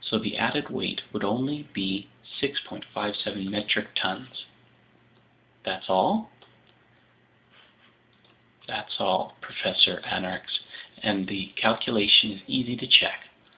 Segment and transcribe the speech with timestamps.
[0.00, 2.08] So the added weight would only be
[2.40, 4.46] 6.57 metric tons."
[5.64, 6.30] "That's all?"
[8.66, 10.60] "That's all, Professor Aronnax,
[11.02, 13.28] and the calculation is easy to check.